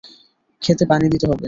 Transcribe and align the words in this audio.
ক্ষেতে 0.61 0.83
পানি 0.85 1.05
দিতে 1.09 1.25
হবে। 1.25 1.39